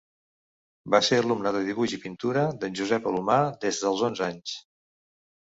[0.95, 4.57] Va ser alumna de dibuix i pintura d'en Josep Alumà des dels onze anys.